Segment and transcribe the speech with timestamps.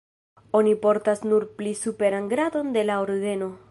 [0.59, 3.57] Oni portas nur pli superan gradon de la ordeno.